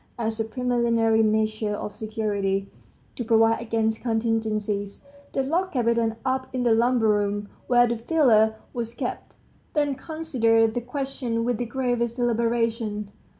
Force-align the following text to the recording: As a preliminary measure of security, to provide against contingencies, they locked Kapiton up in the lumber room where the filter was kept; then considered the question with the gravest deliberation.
As 0.17 0.39
a 0.39 0.45
preliminary 0.45 1.21
measure 1.21 1.75
of 1.75 1.93
security, 1.93 2.71
to 3.15 3.23
provide 3.23 3.61
against 3.61 4.01
contingencies, 4.01 5.05
they 5.31 5.43
locked 5.43 5.73
Kapiton 5.75 6.15
up 6.25 6.47
in 6.53 6.63
the 6.63 6.73
lumber 6.73 7.07
room 7.07 7.49
where 7.67 7.85
the 7.87 7.97
filter 7.99 8.55
was 8.73 8.95
kept; 8.95 9.35
then 9.75 9.93
considered 9.93 10.73
the 10.73 10.81
question 10.81 11.43
with 11.45 11.57
the 11.59 11.65
gravest 11.67 12.15
deliberation. 12.15 13.11